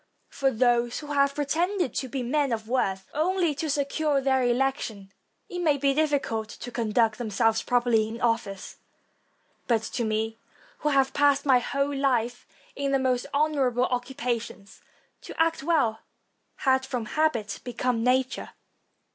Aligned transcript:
For 0.29 0.49
those 0.49 0.97
who 0.97 1.13
have 1.13 1.35
pretended 1.35 1.93
to 1.93 2.07
be 2.07 2.23
men 2.23 2.51
of 2.51 2.67
worth 2.67 3.07
only 3.13 3.53
to 3.53 3.69
secure 3.69 4.19
their 4.19 4.41
election, 4.41 5.11
it 5.47 5.59
may 5.59 5.77
be 5.77 5.93
difficult 5.93 6.49
to 6.49 6.71
conduct 6.71 7.19
themselves 7.19 7.61
properly 7.61 8.07
in 8.07 8.19
office; 8.19 8.77
but 9.67 9.83
to 9.83 10.03
me, 10.03 10.39
who 10.79 10.89
have 10.89 11.13
passed 11.13 11.45
my 11.45 11.59
whole 11.59 11.95
life 11.95 12.47
in 12.75 12.93
the 12.93 12.97
most 12.97 13.27
honorable 13.31 13.85
occupations, 13.85 14.81
to 15.21 15.39
act 15.39 15.61
well 15.61 15.99
had 16.55 16.83
from 16.83 17.05
habit 17.05 17.59
become 17.63 18.03
nature. 18.03 18.53